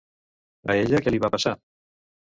A 0.73 0.77
ella 0.85 1.01
què 1.05 1.13
li 1.15 1.23
va 1.27 1.33
passar? 1.37 1.57